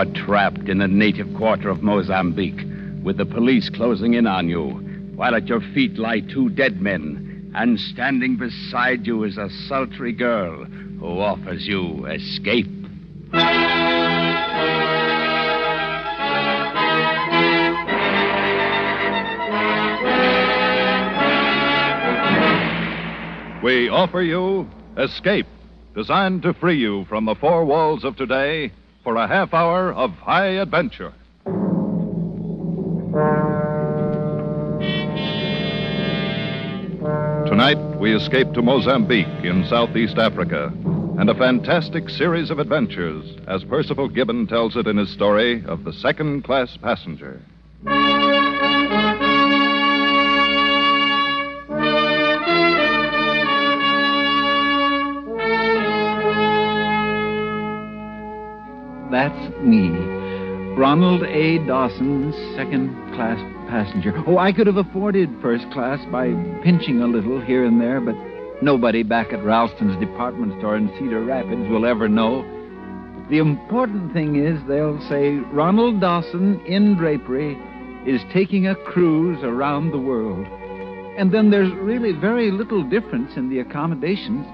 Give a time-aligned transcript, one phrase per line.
[0.00, 2.62] Are trapped in the native quarter of Mozambique,
[3.02, 4.70] with the police closing in on you,
[5.14, 10.12] while at your feet lie two dead men, and standing beside you is a sultry
[10.12, 12.66] girl who offers you escape.
[23.62, 25.46] We offer you Escape,
[25.94, 30.10] designed to free you from the four walls of today for a half hour of
[30.12, 31.12] high adventure.
[37.46, 40.72] Tonight, we escape to Mozambique in southeast Africa
[41.18, 45.84] and a fantastic series of adventures as Perceval Gibbon tells it in his story of
[45.84, 47.40] the second class passenger.
[59.10, 59.90] That's me.
[60.76, 61.58] Ronald A.
[61.66, 64.14] Dawson, second class passenger.
[64.26, 66.28] Oh, I could have afforded first class by
[66.62, 68.14] pinching a little here and there, but
[68.62, 72.42] nobody back at Ralston's department store in Cedar Rapids will ever know.
[73.30, 77.58] The important thing is they'll say Ronald Dawson in drapery
[78.06, 80.46] is taking a cruise around the world.
[81.18, 84.46] And then there's really very little difference in the accommodations.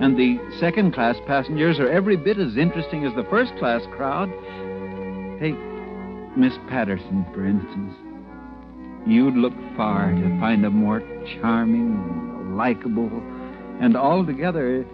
[0.00, 4.28] And the second class passengers are every bit as interesting as the first class crowd.
[5.40, 5.56] Take
[6.36, 7.94] Miss Patterson, for instance.
[9.06, 11.00] You'd look far to find a more
[11.40, 13.10] charming, likable,
[13.80, 14.84] and altogether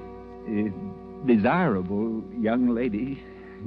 [0.48, 3.22] uh, desirable young lady.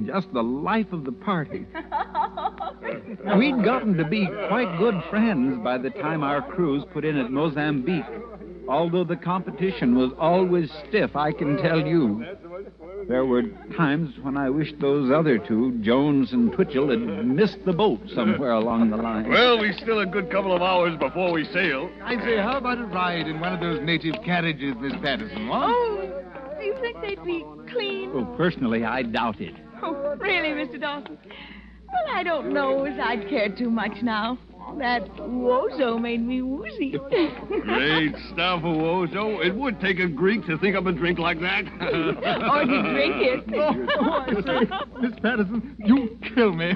[0.06, 1.66] Just the life of the party.
[3.36, 7.30] We'd gotten to be quite good friends by the time our cruise put in at
[7.30, 8.04] Mozambique.
[8.68, 12.24] Although the competition was always stiff, I can tell you.
[13.08, 13.42] There were
[13.76, 18.50] times when I wished those other two, Jones and Twitchell, had missed the boat somewhere
[18.50, 19.28] along the line.
[19.28, 21.88] Well, we still a good couple of hours before we sail.
[22.02, 25.46] I say, how about a ride in one of those native carriages, Miss Patterson?
[25.46, 25.68] What?
[25.70, 26.22] Oh,
[26.58, 28.12] do you think they'd be clean?
[28.12, 29.54] Well, personally, I doubt it.
[29.82, 30.80] Oh, really, Mr.
[30.80, 31.18] Dawson?
[31.86, 34.38] Well, I don't know as I'd care too much now.
[34.78, 36.90] That wozo made me woozy.
[37.62, 39.44] Great stuff, Owozo.
[39.44, 41.64] It would take a Greek to think up a drink like that.
[41.80, 43.44] or to drink it.
[43.98, 46.72] Oh, Miss Patterson, you kill me.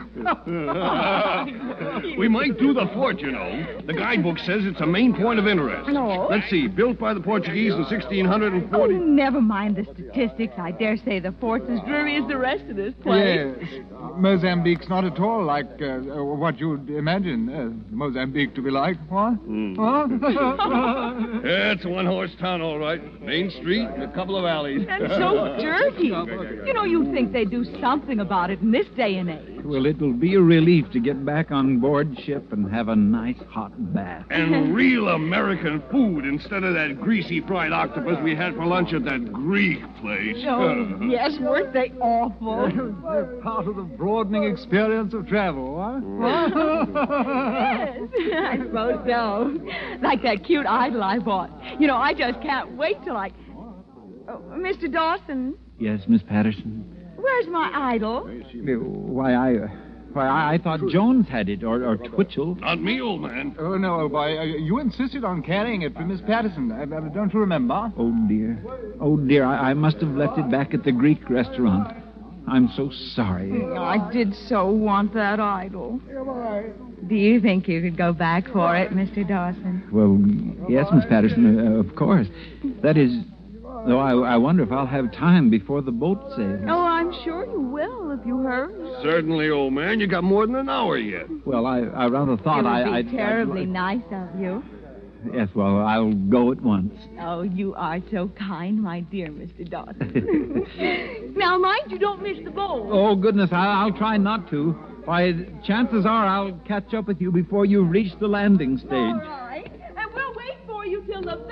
[2.19, 3.81] we might do the fort, you know.
[3.87, 5.89] The guidebook says it's a main point of interest.
[5.91, 6.27] No.
[6.31, 6.66] Let's see.
[6.69, 8.94] Built by the Portuguese in Oh, 1640.
[8.94, 10.55] never mind the statistics.
[10.59, 13.55] I dare say the fort's as dreary as the rest of this place.
[13.60, 13.83] Yes.
[14.16, 18.97] Mozambique's not at all like uh, uh, what you'd imagine uh, Mozambique to be like.
[19.09, 19.34] What?
[19.34, 19.75] Hmm.
[19.75, 20.06] Huh?
[21.45, 23.01] Yeah, it's a one horse town, all right.
[23.21, 24.87] Main street and a couple of alleys.
[24.89, 26.06] And so dirty.
[26.67, 29.59] You know, you'd think they'd do something about it in this day and age.
[29.65, 33.38] Well, it'll be a relief to get back on board ship and have a nice
[33.48, 34.26] hot bath.
[34.31, 39.04] And real American food instead of that greasy fried octopus we had for lunch at
[39.04, 40.37] that Greek place.
[40.47, 42.69] Oh, yes, weren't they awful?
[42.69, 46.00] They're part of the broadening experience of travel, what?
[46.91, 47.98] yes,
[48.34, 49.60] I suppose so.
[50.03, 51.50] Like that cute idol I bought.
[51.81, 53.31] You know, I just can't wait till I.
[54.28, 54.91] Oh, Mr.
[54.91, 57.00] Dawson, Yes, Miss Patterson.
[57.21, 58.29] Where's my idol?
[58.55, 59.69] Why, I, uh,
[60.13, 62.57] why, I, I thought Jones had it, or, or Twitchell.
[62.57, 63.55] Not me, old man.
[63.59, 64.39] Oh, no, boy.
[64.39, 66.72] Uh, you insisted on carrying it for Miss Patterson.
[66.72, 67.93] Uh, uh, don't you remember?
[67.97, 68.63] Oh, dear.
[69.01, 71.97] Oh, dear, I, I must have left it back at the Greek restaurant.
[72.49, 73.65] I'm so sorry.
[73.77, 76.01] I did so want that idol.
[77.07, 79.27] Do you think you could go back for it, Mr.
[79.27, 79.89] Dawson?
[79.93, 80.19] Well,
[80.69, 82.27] yes, Miss Patterson, uh, of course.
[82.83, 83.13] That is,
[83.86, 86.60] though I, I wonder if I'll have time before the boat sails.
[86.68, 88.72] Oh, I'm sure you will if you hurry.
[89.03, 90.00] Certainly, old man.
[90.00, 91.27] You got more than an hour yet.
[91.44, 92.84] Well, I, I rather thought it would I.
[92.84, 94.62] be I'd- I'd terribly like- nice of you.
[95.34, 96.94] Yes, well, I'll go at once.
[97.21, 99.68] Oh, you are so kind, my dear Mr.
[99.68, 101.34] Dawson.
[101.36, 102.88] now, mind you don't miss the boat.
[102.91, 104.71] Oh, goodness, I, I'll try not to.
[105.04, 105.32] Why,
[105.62, 108.91] chances are I'll catch up with you before you reach the landing stage.
[108.92, 109.71] All right.
[109.97, 111.50] And we'll wait for you till the very last minute.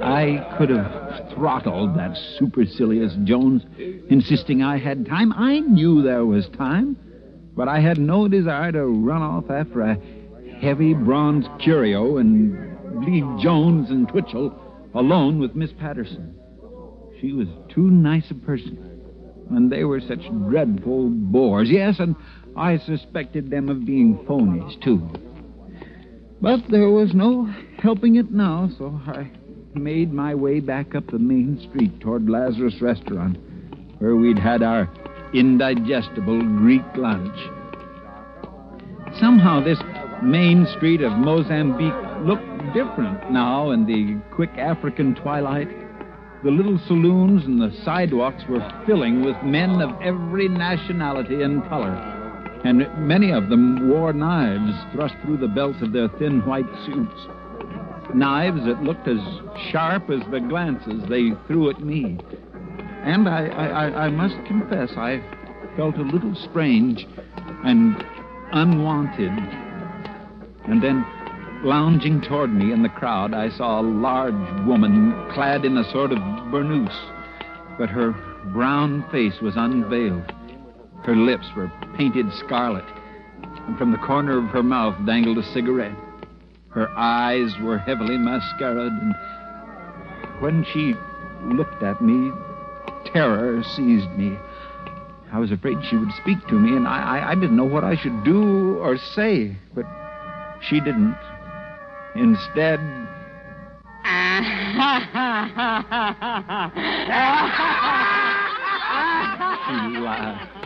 [0.00, 3.62] I could have throttled that supercilious Jones,
[4.08, 5.32] insisting I had time.
[5.32, 6.96] I knew there was time,
[7.56, 9.98] but I had no desire to run off after a
[10.60, 14.56] heavy bronze curio and leave Jones and Twitchell
[14.94, 16.34] alone with Miss Patterson.
[17.20, 18.78] She was too nice a person,
[19.50, 21.70] and they were such dreadful bores.
[21.70, 22.14] Yes, and
[22.56, 25.10] I suspected them of being phonies, too.
[26.40, 27.46] But there was no
[27.78, 29.30] helping it now, so I
[29.74, 33.36] made my way back up the main street toward Lazarus Restaurant,
[33.98, 34.88] where we'd had our
[35.34, 37.36] indigestible Greek lunch.
[39.18, 39.80] Somehow this
[40.22, 45.68] main street of Mozambique looked different now in the quick African twilight.
[46.44, 52.17] The little saloons and the sidewalks were filling with men of every nationality and color,
[52.68, 57.26] and many of them wore knives thrust through the belts of their thin white suits.
[58.14, 59.16] Knives that looked as
[59.70, 62.18] sharp as the glances they threw at me.
[63.04, 65.22] And I, I, I- must confess, I
[65.76, 67.06] felt a little strange
[67.64, 68.04] and
[68.52, 69.32] unwanted.
[70.68, 71.06] And then,
[71.64, 76.12] lounging toward me in the crowd, I saw a large woman clad in a sort
[76.12, 76.94] of burnous,
[77.78, 78.10] but her
[78.52, 80.34] brown face was unveiled.
[81.04, 82.84] Her lips were painted scarlet,
[83.66, 85.96] and from the corner of her mouth dangled a cigarette.
[86.70, 89.14] Her eyes were heavily mascaraed, and
[90.40, 90.94] when she
[91.42, 92.30] looked at me,
[93.12, 94.36] terror seized me.
[95.32, 97.84] I was afraid she would speak to me, and I, I, I didn't know what
[97.84, 99.84] I should do or say, but
[100.60, 101.16] she didn't.
[102.14, 102.78] Instead,
[109.68, 110.57] she laughed.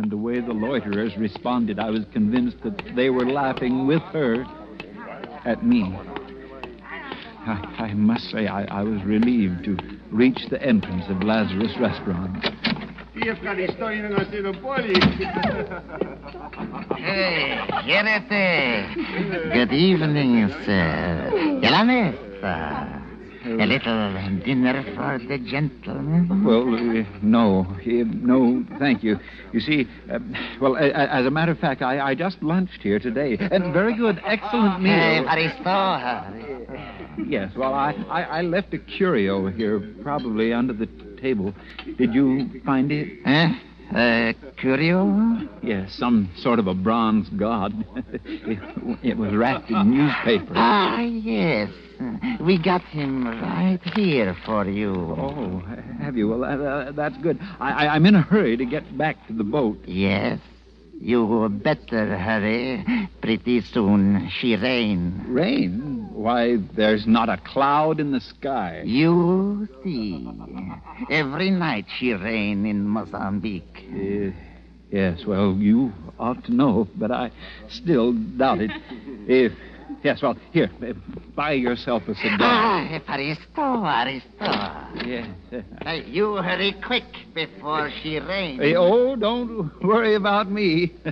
[0.00, 4.46] And the way the loiterers responded, I was convinced that they were laughing with her
[5.44, 5.94] at me.
[7.46, 9.76] I, I must say, I, I was relieved to
[10.10, 12.42] reach the entrance of Lazarus Restaurant.
[16.96, 19.52] Hey, Jerete.
[19.52, 21.60] Good evening, sir.
[21.60, 22.99] La mesa.
[23.58, 26.44] A little dinner for the gentlemen.
[26.44, 29.18] Well, uh, no, uh, no, thank you.
[29.52, 30.20] You see, uh,
[30.60, 33.72] well, a- a- as a matter of fact, I, I just lunched here today, and
[33.72, 34.92] very good, excellent meal.
[37.26, 40.86] Yes, well, I, I, I left a curio here, probably under the
[41.20, 41.52] table.
[41.98, 43.18] Did you find it?
[43.26, 43.54] Eh?
[43.92, 45.48] Uh, curio?
[45.62, 47.72] Yes, some sort of a bronze god.
[48.24, 48.58] it,
[49.02, 50.52] it was wrapped in newspaper.
[50.54, 51.68] Ah, yes.
[52.40, 54.94] We got him right here for you.
[54.94, 55.62] Oh,
[56.00, 56.28] have you?
[56.28, 57.38] Well, uh, uh, that's good.
[57.60, 59.78] I, I, I'm in a hurry to get back to the boat.
[59.86, 60.38] Yes.
[61.00, 63.08] You better hurry.
[63.22, 65.24] Pretty soon she rain.
[65.28, 66.08] Rain?
[66.12, 68.82] Why, there's not a cloud in the sky.
[68.84, 70.28] You see.
[71.10, 73.86] Every night she rain in Mozambique.
[73.90, 74.30] Uh,
[74.90, 77.30] yes, well, you ought to know, but I
[77.68, 78.70] still doubt it.
[79.26, 79.52] If
[80.02, 80.70] yes, well, here,
[81.34, 82.38] buy yourself a cigar.
[82.40, 85.06] Ah, Aristo, Aristo.
[85.06, 85.28] Yes.
[85.84, 87.04] Now, you hurry quick
[87.34, 88.60] before she rains.
[88.60, 90.92] Hey, oh, don't worry about me.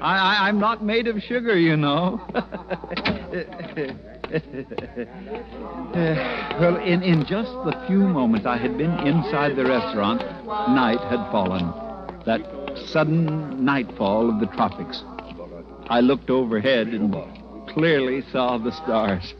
[0.00, 2.20] I, I, I'm not made of sugar, you know.
[2.34, 2.42] Uh,
[6.60, 11.30] well, in, in just the few moments I had been inside the restaurant, night had
[11.30, 11.72] fallen.
[12.26, 12.42] That
[12.88, 15.02] sudden nightfall of the tropics.
[15.88, 17.14] I looked overhead and
[17.78, 19.34] clearly saw the stars.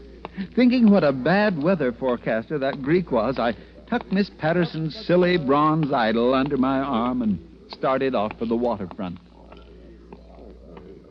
[0.54, 3.56] Thinking what a bad weather forecaster that Greek was, I
[3.90, 7.40] tucked Miss Patterson's silly bronze idol under my arm and
[7.72, 9.18] started off for the waterfront.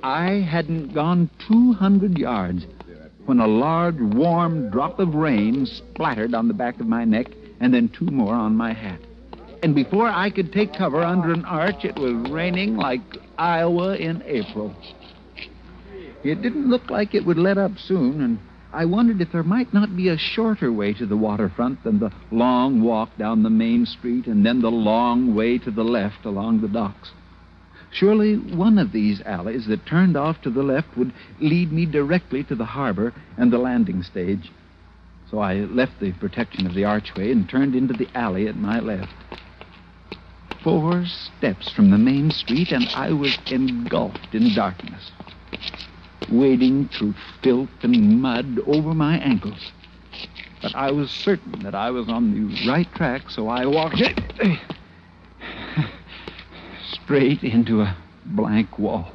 [0.02, 2.66] I hadn't gone 200 yards
[3.26, 7.28] when a large, warm drop of rain splattered on the back of my neck
[7.60, 9.02] and then two more on my hat.
[9.64, 13.02] And before I could take cover under an arch, it was raining like
[13.38, 14.74] Iowa in April.
[16.28, 18.40] It didn't look like it would let up soon, and
[18.74, 22.12] I wondered if there might not be a shorter way to the waterfront than the
[22.32, 26.60] long walk down the main street and then the long way to the left along
[26.60, 27.14] the docks.
[27.92, 32.44] Surely one of these alleys that turned off to the left would lead me directly
[32.44, 34.52] to the harbor and the landing stage.
[35.32, 38.82] So I left the protection of the archway and turned into the alley at my
[38.82, 39.14] left.
[40.62, 45.12] Four steps from the main street, and I was engulfed in darkness,
[46.32, 49.72] wading through filth and mud over my ankles.
[50.62, 54.02] But I was certain that I was on the right track, so I walked
[56.92, 59.12] straight into a blank wall.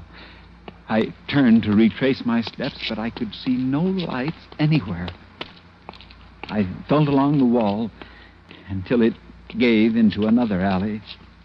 [0.88, 5.08] I turned to retrace my steps, but I could see no lights anywhere.
[6.44, 7.90] I felt along the wall
[8.68, 9.14] until it
[9.58, 11.02] gave into another alley,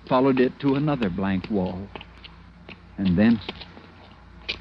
[0.07, 1.87] followed it to another blank wall,
[2.97, 3.39] and then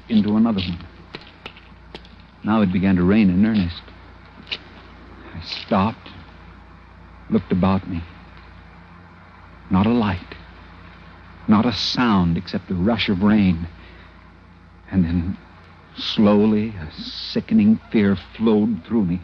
[0.09, 0.96] into another one.
[2.47, 3.81] Now it began to rain in earnest.
[5.35, 6.09] I stopped,
[7.29, 8.01] looked about me.
[9.69, 10.33] Not a light,
[11.49, 13.67] not a sound except the rush of rain.
[14.89, 15.37] And then,
[15.97, 19.19] slowly, a sickening fear flowed through me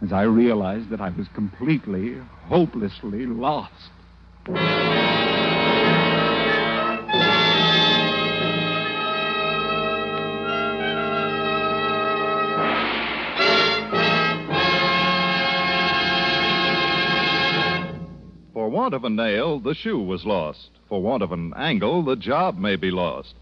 [0.00, 2.16] as I realized that I was completely,
[2.46, 3.90] hopelessly lost.
[18.90, 20.68] Want of a nail, the shoe was lost.
[20.88, 23.36] For want of an angle, the job may be lost.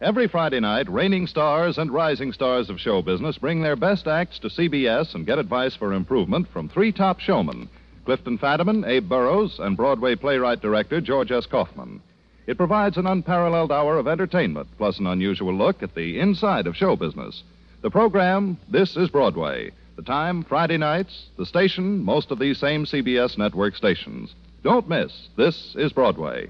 [0.00, 4.38] Every Friday night, reigning stars and rising stars of show business bring their best acts
[4.38, 7.68] to CBS and get advice for improvement from three top showmen
[8.04, 11.46] Clifton Fadiman, Abe Burrows, and Broadway playwright director George S.
[11.46, 12.00] Kaufman.
[12.46, 16.76] It provides an unparalleled hour of entertainment, plus an unusual look at the inside of
[16.76, 17.42] show business.
[17.80, 19.72] The program, This is Broadway.
[19.96, 21.26] The time, Friday nights.
[21.36, 24.32] The station, most of these same CBS network stations.
[24.62, 26.48] Don't miss This is Broadway.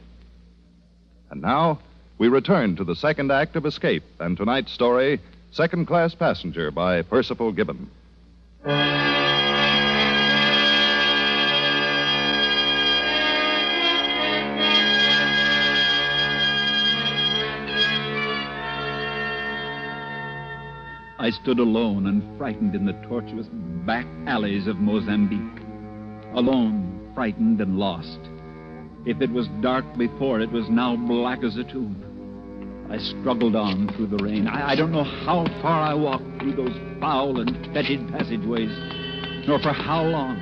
[1.30, 1.78] And now,
[2.18, 5.18] we return to the second act of Escape and tonight's story,
[5.50, 7.90] Second Class Passenger by Perceval Gibbon.
[21.18, 23.46] I stood alone and frightened in the tortuous
[23.86, 25.62] back alleys of Mozambique.
[26.34, 26.81] Alone,
[27.14, 28.18] frightened, and lost.
[29.04, 32.88] If it was dark before, it was now black as a tomb.
[32.90, 34.46] I struggled on through the rain.
[34.46, 38.70] I, I don't know how far I walked through those foul and fetid passageways,
[39.46, 40.38] nor for how long.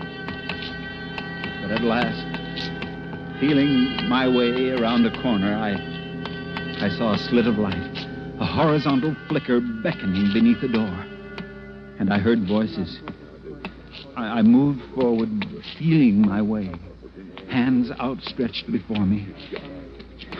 [1.62, 5.74] But at last, feeling my way around a corner, I,
[6.84, 8.06] I saw a slit of light,
[8.40, 11.06] a horizontal flicker beckoning beneath the door.
[11.98, 12.98] And I heard voices.
[14.16, 15.28] I, I moved forward,
[15.78, 16.70] feeling my way,
[17.50, 19.28] hands outstretched before me.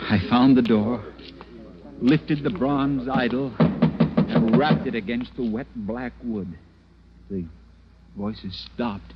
[0.09, 1.03] I found the door,
[1.99, 6.57] lifted the bronze idol, and rapped it against the wet black wood.
[7.29, 7.45] The
[8.17, 9.13] voices stopped.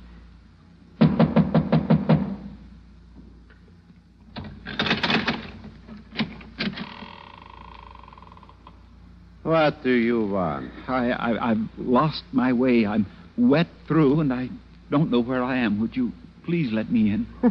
[9.42, 10.72] What do you want?
[10.88, 12.84] I, I, I've lost my way.
[12.84, 13.06] I'm
[13.36, 14.48] wet through, and I
[14.90, 15.80] don't know where I am.
[15.80, 16.12] Would you
[16.44, 17.26] please let me in?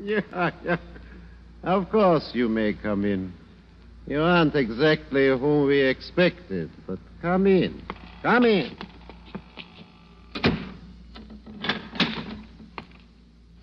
[0.00, 0.78] yeah, yeah.
[1.62, 3.32] Of course you may come in.
[4.06, 7.82] You aren't exactly whom we expected, but come in.
[8.22, 8.76] Come in.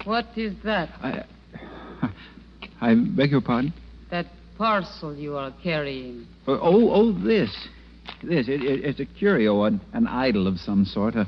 [0.03, 0.89] What is that?
[1.01, 1.23] I,
[2.81, 3.73] I beg your pardon?
[4.11, 4.25] That
[4.57, 6.27] parcel you are carrying.
[6.45, 7.49] Oh, oh, oh this.
[8.23, 8.47] This.
[8.47, 11.15] It, it, it's a curio, an, an idol of some sort.
[11.15, 11.27] A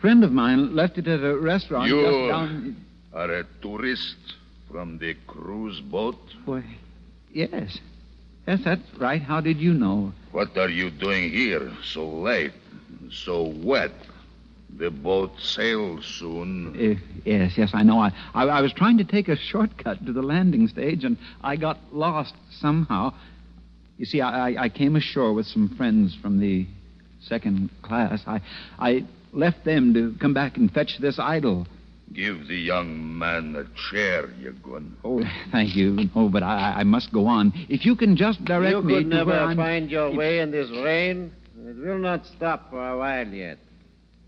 [0.00, 2.76] friend of mine left it at a restaurant You just down.
[3.12, 4.16] are a tourist
[4.70, 6.18] from the cruise boat?
[6.44, 6.62] Why,
[7.32, 7.78] yes.
[8.46, 9.20] Yes, that's right.
[9.20, 10.12] How did you know?
[10.30, 12.52] What are you doing here so late,
[13.10, 13.92] so wet?
[14.78, 16.76] The boat sails soon.
[16.76, 17.98] Uh, yes, yes, I know.
[17.98, 21.56] I, I, I was trying to take a shortcut to the landing stage, and I
[21.56, 23.14] got lost somehow.
[23.98, 26.66] You see, I, I, I came ashore with some friends from the
[27.22, 28.22] second class.
[28.26, 28.40] I,
[28.78, 31.66] I left them to come back and fetch this idol.
[32.12, 34.92] Give the young man a chair, Yagun.
[35.04, 35.98] Oh, thank you.
[36.14, 37.52] Oh, but I, I must go on.
[37.68, 39.56] If you can just direct you me could to never where I'm...
[39.56, 41.32] find your If- way in this rain.
[41.58, 43.58] It will not stop for a while yet.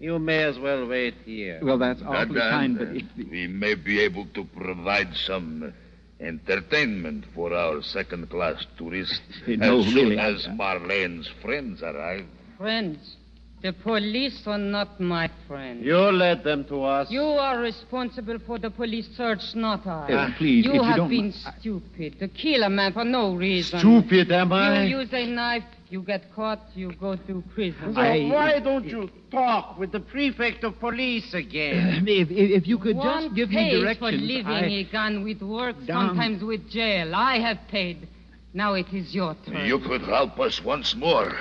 [0.00, 1.60] You may as well wait here.
[1.62, 3.30] Well, that's awfully That- kind, and, but if...
[3.30, 5.72] we may be able to provide some
[6.20, 12.26] entertainment for our second-class tourists No, as soon really, I- as Marlene's friends arrive.
[12.56, 13.16] Friends.
[13.60, 15.84] The police are not my friends.
[15.84, 17.10] You led them to us.
[17.10, 20.12] You are responsible for the police search, not I.
[20.12, 22.92] Uh, please, you if you have don't been mi- I- stupid to kill a man
[22.92, 23.80] for no reason.
[23.80, 24.84] Stupid, am I?
[24.84, 27.94] You use a knife, you get caught, you go to prison.
[27.94, 32.06] So why don't you talk with the prefect of police again?
[32.08, 33.98] If, if, if you could One just give me pays directions...
[33.98, 34.66] for living I...
[34.66, 36.10] a gun with work, Down.
[36.10, 37.12] sometimes with jail.
[37.12, 38.06] I have paid.
[38.54, 39.66] Now it is your turn.
[39.66, 41.32] You could help us once more.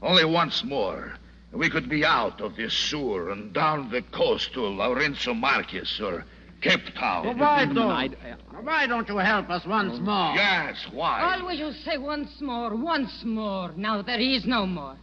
[0.00, 1.14] Only once more.
[1.52, 6.24] We could be out of this sewer and down the coast to Lourenço Marques or
[6.60, 7.38] Cape Town.
[7.38, 8.64] Why Mm, don't?
[8.64, 10.34] Why don't you help us once more?
[10.34, 11.36] Yes, why?
[11.38, 13.72] Always you say once more, once more.
[13.76, 14.96] Now there is no more.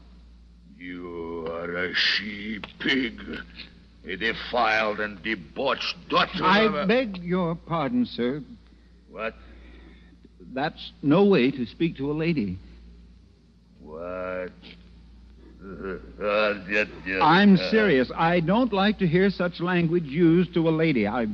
[0.78, 3.20] You are a she pig.
[4.08, 6.86] A defiled and debauched daughter I of a...
[6.86, 8.44] beg your pardon, sir.
[9.10, 9.34] What?
[10.54, 12.60] That's no way to speak to a lady.
[13.82, 14.52] What?
[16.70, 18.12] Yet, yet, I'm serious.
[18.16, 21.08] I don't like to hear such language used to a lady.
[21.08, 21.28] I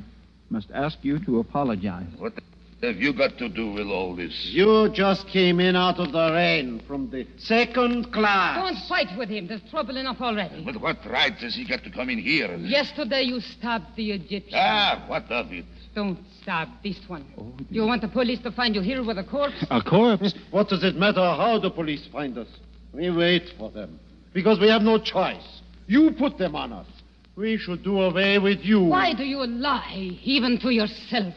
[0.50, 2.08] must ask you to apologize.
[2.18, 2.34] What
[2.82, 4.34] have you got to do with all this?
[4.52, 8.58] You just came in out of the rain from the second class.
[8.58, 9.48] Don't fight with him.
[9.48, 10.64] There's trouble enough already.
[10.64, 12.56] But what right has he got to come in here?
[12.58, 14.54] Yesterday you stabbed the Egyptian.
[14.56, 15.66] Ah, what of it?
[15.94, 17.26] Don't stab this one.
[17.70, 19.66] you want the police to find you here with a corpse?
[19.70, 20.34] A corpse?
[20.52, 22.48] What does it matter how the police find us?
[22.94, 24.00] We wait for them.
[24.34, 25.62] Because we have no choice.
[25.88, 26.88] You put them on us.
[27.36, 28.84] We should do away with you.
[28.84, 31.34] Why do you lie, even to yourself?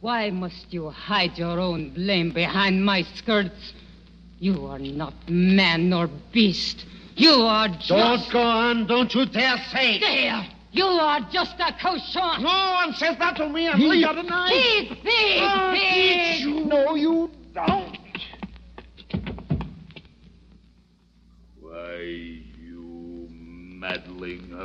[0.00, 3.74] Why must you hide your own blame behind my skirts?
[4.38, 6.84] You are not man nor beast.
[7.16, 7.88] You are just.
[7.88, 8.86] Don't go on.
[8.86, 9.98] Don't you dare say.
[9.98, 10.46] There!
[10.72, 12.42] You are just a cochon.
[12.42, 13.66] No one says that to me.
[13.66, 14.22] And He we got a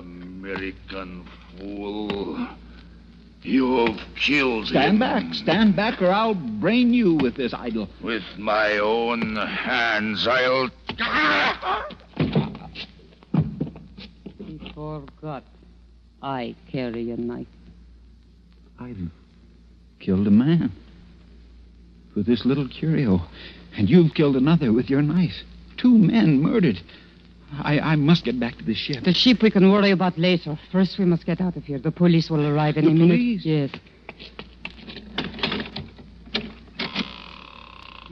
[0.02, 1.26] American
[1.58, 2.48] fool.
[3.44, 5.00] You've killed Stand him.
[5.00, 7.88] back, stand back, or I'll brain you with this idol.
[8.04, 10.70] With my own hands, I'll.
[14.38, 15.44] He forgot.
[16.22, 17.48] I carry a knife.
[18.80, 18.98] I've
[20.00, 20.72] killed a man
[22.16, 23.22] with this little curio,
[23.76, 25.34] and you've killed another with your knife.
[25.78, 26.80] Two men murdered.
[27.60, 29.04] I, I must get back to the ship.
[29.04, 30.58] The ship we can worry about later.
[30.72, 31.80] First, we must get out of here.
[31.80, 33.08] The police will arrive any The minute.
[33.18, 33.46] police?
[33.46, 33.70] Yes.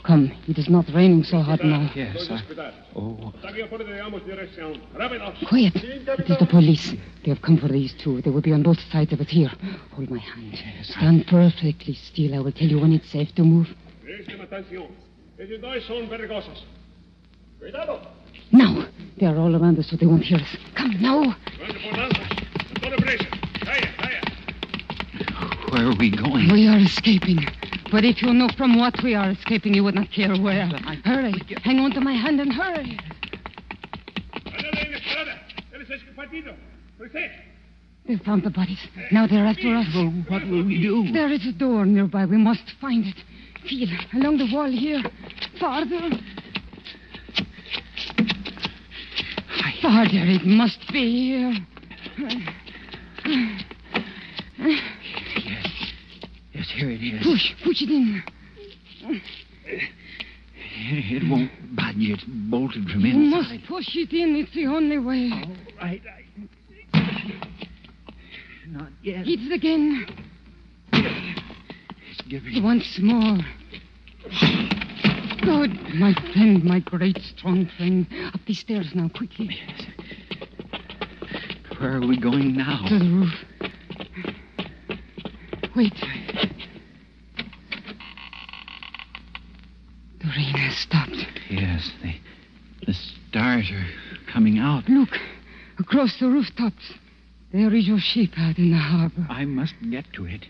[0.03, 1.92] Come, it is not raining so hard now.
[1.96, 2.42] Yes, I...
[2.96, 3.31] Oh,
[5.48, 5.75] Quiet.
[5.75, 6.94] It is the police.
[7.24, 8.20] They have come for these two.
[8.22, 9.51] They will be on both sides of us here.
[9.94, 10.57] Hold my hand.
[10.83, 12.33] Stand perfectly still.
[12.33, 13.68] I will tell you when it's safe to move.
[18.51, 18.88] Now.
[19.20, 20.57] They are all around us, so they won't hear us.
[20.75, 21.35] Come, now.
[25.72, 26.51] where are we going?
[26.51, 27.40] We are escaping.
[27.92, 30.68] But if you know from what we are escaping, you would not care where.
[31.03, 31.33] Hurry.
[31.64, 32.98] Hang on to my hand and hurry.
[38.07, 38.79] They found the bodies.
[39.12, 39.88] Now they're after us.
[39.94, 41.12] Well, what will we do?
[41.12, 42.25] There is a door nearby.
[42.25, 43.16] We must find it.
[43.68, 45.03] Feel along the wall here.
[45.59, 46.09] Farther.
[49.81, 50.09] Farther.
[50.13, 51.53] It must be here.
[56.53, 57.24] Yes, here it is.
[57.24, 57.53] Push.
[57.63, 58.24] Push it in.
[59.65, 61.96] It, it won't budge.
[61.98, 63.51] It's bolted from You inside.
[63.51, 64.35] must push it in.
[64.35, 65.31] It's the only way.
[65.81, 66.01] Right.
[68.68, 69.25] Not yet.
[69.25, 70.05] Hit it again.
[70.94, 72.63] It's giving.
[72.63, 73.37] Once more.
[75.50, 78.05] Good, my friend, my great strong friend.
[78.35, 79.50] Up these stairs now, quickly.
[79.50, 79.88] Yes.
[81.79, 82.85] Where are we going now?
[82.88, 83.33] To the roof.
[85.75, 85.96] Wait.
[90.20, 91.18] The rain has stopped.
[91.50, 92.14] Yes, the,
[92.85, 93.88] the stars are
[94.31, 94.88] coming out.
[94.88, 95.18] Look,
[95.79, 96.94] across the rooftops.
[97.51, 99.25] There is your ship out in the harbor.
[99.27, 100.46] I must get to it.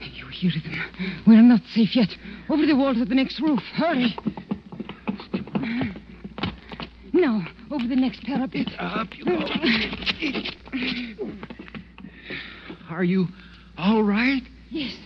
[0.00, 1.22] You hear them.
[1.26, 2.08] We're not safe yet.
[2.50, 3.60] Over the wall to the next roof.
[3.74, 4.16] Hurry.
[7.12, 8.66] Now, over the next parapet.
[8.78, 9.38] Up you go.
[12.90, 13.28] Are you
[13.78, 14.42] all right?
[14.70, 14.96] Yes.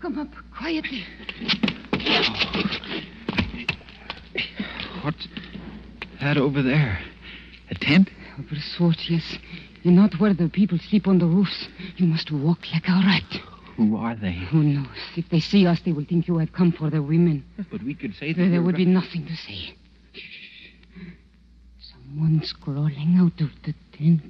[0.00, 1.04] Come up quietly.
[5.02, 5.28] What's
[6.20, 6.98] that over there?
[7.70, 8.10] A tent?
[8.38, 9.38] Over the sword, yes.
[9.82, 11.68] You're not where the people sleep on the roofs.
[11.96, 13.40] You must walk like a rat.
[13.76, 14.32] Who are they?
[14.50, 14.86] Who knows?
[15.16, 17.44] If they see us, they will think you have come for the women.
[17.70, 19.74] But we could say that There, there would be nothing to say.
[21.80, 24.20] Someone's crawling out of the tent.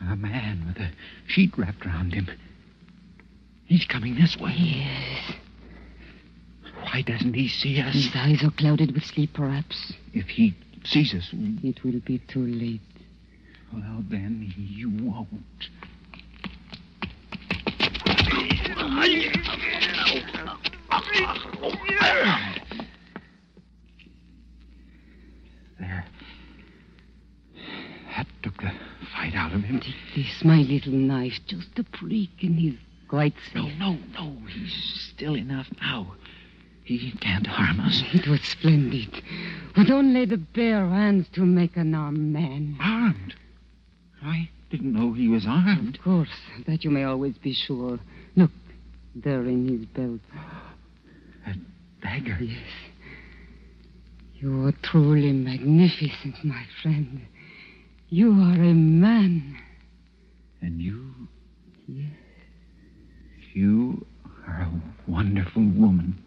[0.00, 0.90] A man with a
[1.26, 2.28] sheet wrapped around him.
[3.66, 4.54] He's coming this way.
[4.56, 5.32] Yes.
[6.84, 7.92] Why doesn't he see us?
[7.92, 9.92] His eyes are clouded with sleep, perhaps.
[10.14, 12.80] If he sees us, It will be too late.
[13.72, 15.28] Well, then you won't.
[25.78, 26.04] There.
[28.16, 28.72] That took the
[29.14, 29.80] fight out of him.
[30.14, 33.72] This, my little knife, just a prick, and he's quite safe.
[33.78, 34.36] No, no, no.
[34.48, 36.14] He's still enough now.
[36.84, 38.02] He can't harm us.
[38.12, 39.22] It was splendid.
[39.76, 42.78] With only the bare hands to make an armed man.
[42.80, 43.34] Armed?
[44.22, 45.96] I didn't know he was armed.
[45.96, 46.28] Of course,
[46.66, 47.98] that you may always be sure.
[48.36, 48.50] Look,
[49.14, 50.20] there in his belt.
[51.46, 51.54] A
[52.02, 52.38] dagger?
[52.40, 52.58] Yes.
[54.34, 57.26] You are truly magnificent, my friend.
[58.08, 59.56] You are a man.
[60.60, 61.10] And you?
[61.86, 62.12] Yes.
[63.52, 64.06] You
[64.46, 66.22] are a wonderful woman.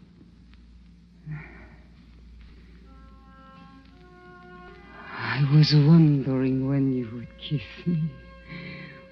[5.22, 8.10] I was wondering when you would kiss me.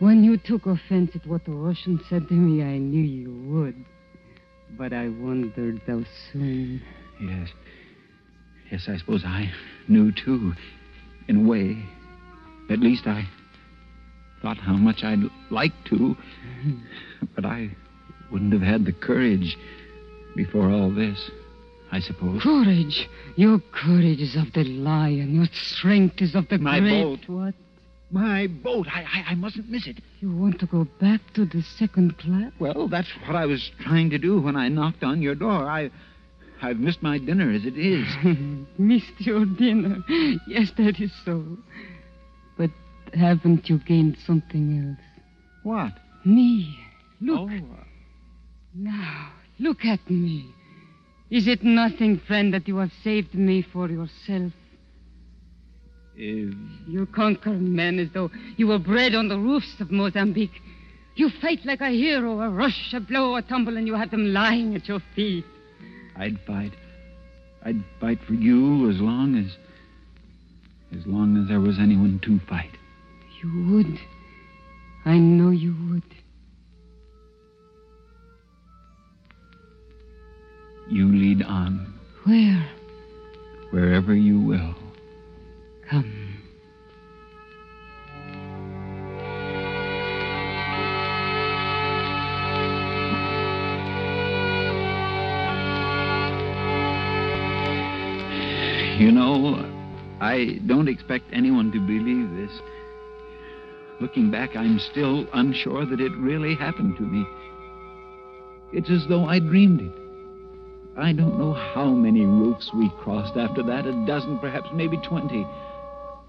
[0.00, 3.84] When you took offense at what the Russian said to me, I knew you would.
[4.76, 6.82] But I wondered how soon.
[7.20, 7.48] Yes.
[8.72, 9.52] Yes, I suppose I
[9.86, 10.52] knew too.
[11.28, 11.80] In a way.
[12.70, 13.28] At least I
[14.42, 15.96] thought how much I'd like to.
[15.96, 17.26] Mm-hmm.
[17.36, 17.70] But I
[18.32, 19.56] wouldn't have had the courage
[20.34, 21.30] before all this,
[21.92, 22.42] I suppose.
[22.42, 23.08] Courage.
[23.36, 25.34] Your courage is of the lion.
[25.34, 27.02] Your strength is of the My great.
[27.02, 27.18] boat.
[27.28, 27.54] What?
[28.12, 28.86] My boat.
[28.92, 29.98] I, I, I mustn't miss it.
[30.20, 32.52] You want to go back to the second class?
[32.58, 35.68] Well, that's what I was trying to do when I knocked on your door.
[35.68, 35.90] I,
[36.62, 38.06] I've missed my dinner as it is.
[38.78, 39.98] Missed your dinner.
[40.46, 41.44] Yes, that is so.
[42.58, 42.70] But
[43.14, 45.24] haven't you gained something else?
[45.62, 45.92] What?
[46.24, 46.76] Me.
[47.20, 47.50] Look.
[47.50, 47.60] Oh,
[48.74, 50.54] Now, look at me.
[51.30, 54.52] Is it nothing, friend, that you have saved me for yourself?
[56.16, 56.54] if
[56.86, 60.60] You conquer men as though you were bred on the roofs of Mozambique.
[61.14, 64.32] You fight like a hero, a rush, a blow, a tumble, and you have them
[64.32, 65.44] lying at your feet.
[66.16, 66.72] I'd fight.
[67.64, 69.56] I'd fight for you as long as.
[70.98, 72.76] as long as there was anyone to fight.
[73.42, 73.98] You would.
[75.04, 75.89] I know you would.
[81.50, 81.92] On
[82.24, 82.70] Where?
[83.70, 84.74] wherever you will.
[85.88, 86.26] Come.
[98.98, 99.64] You know,
[100.20, 102.60] I don't expect anyone to believe this.
[104.00, 107.24] Looking back, I'm still unsure that it really happened to me.
[108.72, 110.09] It's as though I dreamed it.
[111.00, 115.46] I don't know how many roofs we crossed after that a dozen, perhaps, maybe twenty.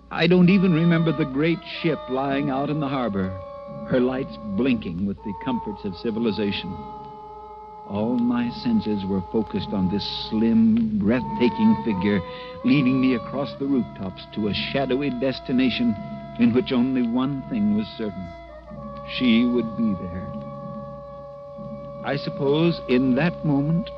[0.10, 3.30] I don't even remember the great ship lying out in the harbor,
[3.90, 6.72] her lights blinking with the comforts of civilization.
[7.90, 12.22] All my senses were focused on this slim, breathtaking figure
[12.64, 15.94] leading me across the rooftops to a shadowy destination
[16.40, 18.28] in which only one thing was certain
[19.18, 20.32] she would be there.
[22.06, 23.90] I suppose in that moment,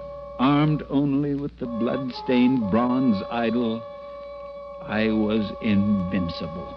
[0.43, 3.81] armed only with the blood-stained bronze idol,
[4.81, 6.67] I was invincible.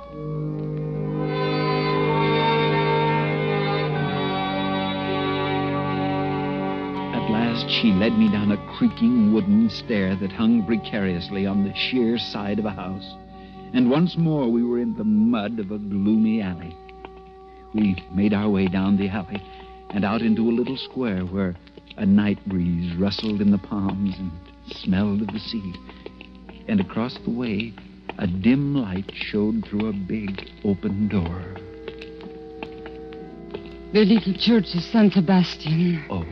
[7.12, 11.74] At last, she led me down a creaking wooden stair that hung precariously on the
[11.74, 13.16] sheer side of a house.
[13.74, 16.76] And once more, we were in the mud of a gloomy alley.
[17.74, 19.42] We made our way down the alley
[19.90, 21.54] and out into a little square where
[21.96, 24.30] a night breeze rustled in the palms and
[24.66, 25.74] smelled of the sea.
[26.68, 27.72] And across the way,
[28.18, 31.56] a dim light showed through a big open door.
[33.92, 36.04] The little church of San Sebastian.
[36.10, 36.24] Oh,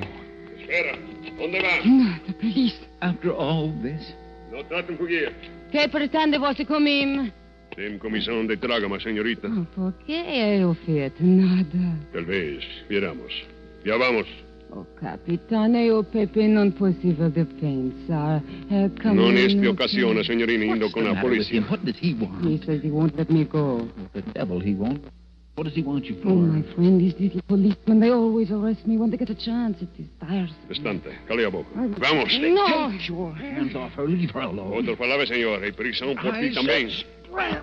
[0.59, 0.99] Espera,
[1.39, 1.85] ¿dónde va?
[1.85, 2.79] No, the police.
[3.05, 4.13] after all this?
[4.51, 5.35] No traten de fugir.
[5.71, 7.31] Che pretende vostro comim?
[7.77, 9.49] Tem comissão de trágama, senhorita.
[9.49, 11.99] Oh, por que eu feito nada?
[12.13, 12.65] Talvez.
[12.89, 13.33] Viramos.
[13.85, 14.29] Já vamos.
[14.71, 18.43] Oh, capitane, eu Pepe non possible de pensar.
[18.71, 21.61] Uh, come Non uh, occasione, signorina, indo con la matter with polizia.
[21.61, 21.67] him?
[21.69, 22.45] What does he want?
[22.45, 23.87] He says he won't let me go.
[24.15, 25.01] The devil he won't.
[25.55, 26.31] What does he want you for?
[26.31, 29.81] Oh, my friend, these little policemen, they always arrest me when they get a chance.
[29.81, 30.57] It is tiresome.
[30.69, 31.11] Bastante.
[31.29, 31.69] Cale a boca.
[31.75, 32.37] Vamos.
[32.41, 32.91] No!
[32.91, 34.09] Take your hands off her.
[34.09, 34.75] Leave her alone.
[34.75, 35.63] Outra palavra, senhor.
[35.63, 36.89] E prisão por ti também.
[37.35, 37.63] Run!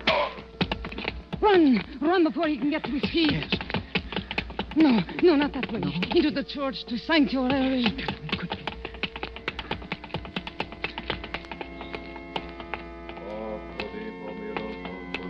[1.40, 3.32] Run Run before he can get to his feet.
[4.76, 5.80] No, no, not that way.
[6.14, 7.84] Into the church to sanctuary.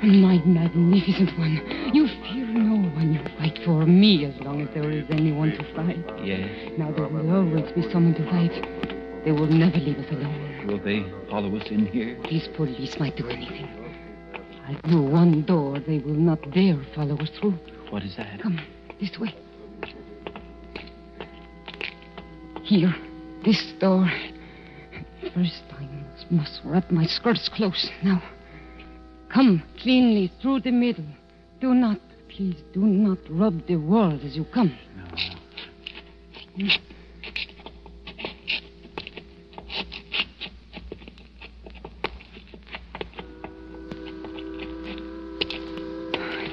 [0.03, 3.15] My magnificent one, you fear no one.
[3.15, 6.05] You fight for me as long as there is anyone to fight.
[6.25, 6.73] Yes.
[6.77, 9.25] Now there will always be someone to fight.
[9.25, 10.67] They will never leave us alone.
[10.67, 12.19] Will they follow us in here?
[12.29, 13.82] These police might do anything.
[14.85, 17.55] I've one door they will not dare follow us through.
[17.91, 18.41] What is that?
[18.43, 18.61] Come,
[19.01, 19.35] this way.
[22.63, 22.95] Here,
[23.45, 24.11] this door.
[25.35, 25.89] First, I
[26.31, 27.91] must wrap my skirts close.
[28.03, 28.23] Now,
[29.33, 31.05] come cleanly through the middle.
[31.61, 34.77] Do not, please, do not rub the walls as you come.
[36.57, 36.69] No.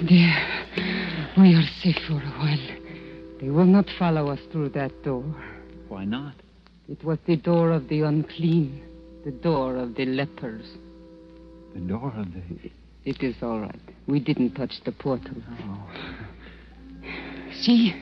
[0.08, 0.50] There.
[1.38, 2.68] We are safe for a while.
[3.40, 5.26] They will not follow us through that door.
[5.90, 6.34] Why not?
[6.88, 8.82] It was the door of the unclean,
[9.26, 10.66] the door of the lepers.
[11.74, 12.72] The door of the.
[13.04, 13.82] It is all right.
[14.08, 15.36] We didn't touch the portal.
[15.62, 15.88] Oh.
[17.62, 17.94] See,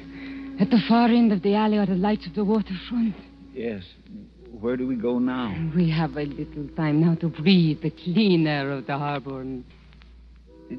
[0.60, 3.16] at the far end of the alley are the lights of the waterfront.
[3.52, 3.84] Yes.
[4.62, 5.72] Where do we go now?
[5.76, 9.42] We have a little time now to breathe the clean air of the harbor.
[9.42, 9.64] And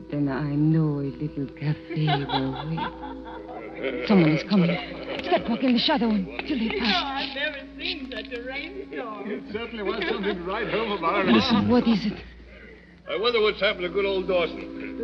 [0.09, 3.58] then I know a little cafe where we.
[4.07, 4.71] Someone is coming.
[5.23, 6.93] Step back in the shadow until they pass.
[6.95, 9.31] Ah, I've never seen such a rainstorm.
[9.31, 11.27] It certainly was something to write home about.
[11.27, 12.19] Listen, what is it?
[13.11, 14.97] I wonder what's happened to good old Dawson.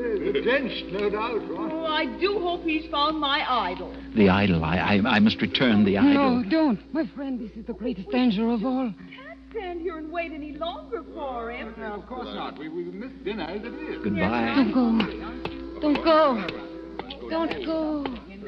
[0.43, 1.41] Drenched, no doubt.
[1.57, 3.95] Oh, I do hope he's found my idol.
[4.15, 4.65] The idol.
[4.65, 6.43] I, I, I must return the idol.
[6.43, 6.93] No, don't.
[6.93, 8.93] My friend, this is the greatest danger of all.
[9.15, 11.75] Can't stand here and wait any longer for him.
[11.79, 12.59] No, of course not.
[12.59, 14.03] We, we missed dinner as it is.
[14.03, 14.53] Goodbye.
[14.57, 14.99] Don't go.
[15.81, 16.47] Don't go.
[17.31, 18.05] Don't go.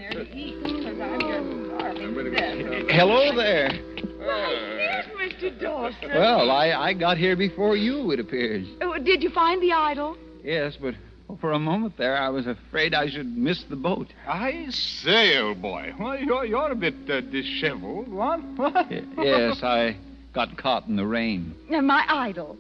[0.09, 2.91] In there to eat, because I'm just starving to death.
[2.91, 3.71] Hello there.
[4.19, 5.61] There's Mr.
[5.61, 6.11] Dawson.
[6.11, 8.67] Well, I, I got here before you, it appears.
[8.81, 10.17] Oh, did you find the idol?
[10.45, 10.95] Yes, but
[11.41, 14.09] for a moment there, I was afraid I should miss the boat.
[14.29, 15.93] I say, old boy.
[15.99, 18.41] Well, you're, you're a bit uh, disheveled, what?
[18.57, 18.91] What?
[18.91, 19.97] yes, I
[20.33, 21.55] got caught in the rain.
[21.71, 22.57] And my idol.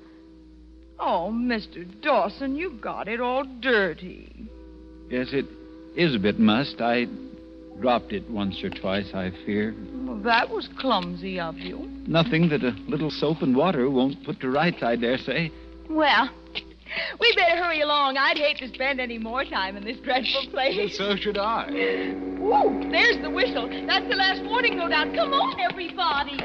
[0.98, 1.86] Oh, Mr.
[2.00, 4.48] Dawson, you got it all dirty.
[5.10, 5.46] Yes, it
[5.94, 6.80] is a bit must.
[6.80, 7.06] I
[7.80, 9.74] dropped it once or twice, I fear.
[10.04, 11.90] Well, that was clumsy of you.
[12.06, 15.50] Nothing that a little soap and water won't put to rights, I dare say.
[15.88, 16.30] Well,
[17.20, 18.16] we better hurry along.
[18.16, 20.96] I'd hate to spend any more time in this dreadful place.
[20.96, 22.14] so should I.
[22.38, 23.68] Whoa, there's the whistle.
[23.86, 25.14] That's the last warning, no doubt.
[25.14, 26.36] Come on, everybody.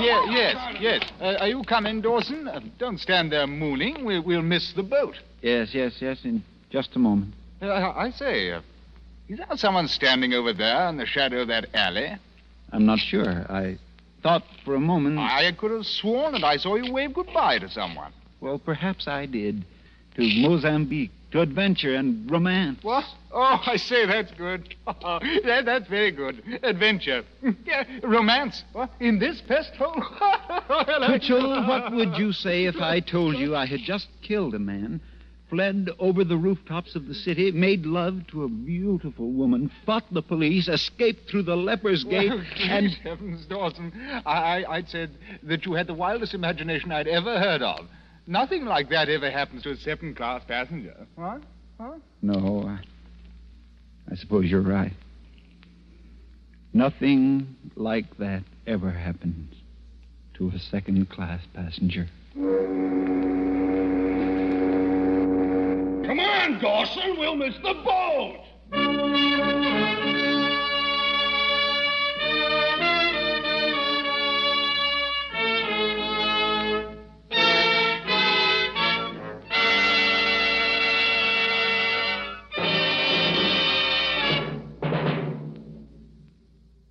[0.00, 1.10] Yeah, yes, yes.
[1.20, 2.48] Uh, are you coming, Dawson?
[2.48, 4.04] Uh, don't stand there mooning.
[4.04, 5.14] We'll, we'll miss the boat.
[5.42, 7.34] Yes, yes, yes, in just a moment.
[7.62, 8.60] Uh, I say, uh,
[9.28, 12.16] is there someone standing over there in the shadow of that alley?
[12.72, 13.46] I'm not sure.
[13.48, 13.78] I
[14.22, 15.18] thought for a moment.
[15.18, 18.12] I could have sworn that I saw you wave goodbye to someone.
[18.40, 19.64] Well, perhaps I did.
[20.16, 22.82] To Mozambique, to adventure and romance.
[22.82, 23.04] What?
[23.32, 24.74] Oh, I say, that's good.
[24.86, 26.42] that, that's very good.
[26.62, 27.22] Adventure.
[27.66, 28.64] yeah, romance.
[28.72, 28.90] What?
[29.00, 29.92] In this pest hole?
[31.06, 35.00] Twitchell, what would you say if I told you I had just killed a man,
[35.48, 40.22] fled over the rooftops of the city, made love to a beautiful woman, fought the
[40.22, 42.88] police, escaped through the leper's gate, Well, and.
[42.88, 43.92] great heavens, Dawson.
[44.24, 44.32] I,
[44.64, 45.10] I, I'd said
[45.44, 47.86] that you had the wildest imagination I'd ever heard of.
[48.26, 51.06] Nothing like that ever happens to a second-class passenger.
[51.14, 51.42] What?
[51.78, 51.94] Huh?
[52.22, 52.80] No, I,
[54.10, 54.92] I suppose you're right.
[56.72, 59.54] Nothing like that ever happens
[60.34, 62.08] to a second class passenger.
[66.16, 67.18] Come on, Dawson.
[67.18, 68.40] We'll miss the boat.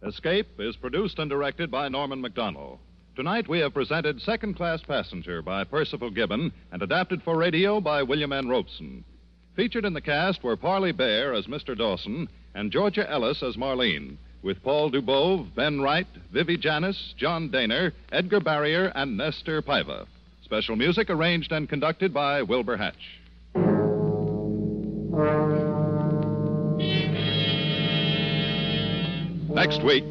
[0.06, 2.78] Escape is produced and directed by Norman Macdonnell.
[3.16, 8.04] Tonight we have presented Second Class Passenger by Perceval Gibbon and adapted for radio by
[8.04, 8.48] William N.
[8.48, 9.04] Robson.
[9.56, 11.78] Featured in the cast were Parley Baer as Mr.
[11.78, 17.94] Dawson and Georgia Ellis as Marlene, with Paul Dubov, Ben Wright, Vivi Janiss, John Dehner,
[18.12, 20.08] Edgar Barrier, and Nestor Paiva.
[20.44, 22.96] Special music arranged and conducted by Wilbur Hatch.
[29.50, 30.04] Next week,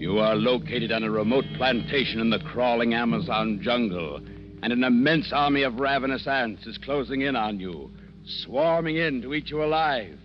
[0.00, 4.20] you are located on a remote plantation in the crawling Amazon jungle,
[4.62, 7.90] and an immense army of ravenous ants is closing in on you,
[8.26, 10.18] swarming in to eat you alive.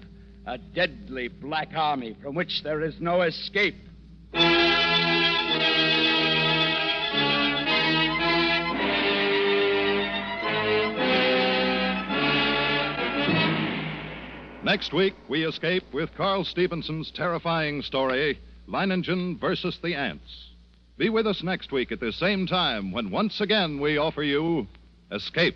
[0.46, 3.76] A deadly black army from which there is no escape.
[14.64, 20.50] Next week, we escape with Carl Stephenson's terrifying story, Leiningen versus the Ants.
[20.98, 24.68] Be with us next week at the same time when once again we offer you
[25.12, 25.56] Escape.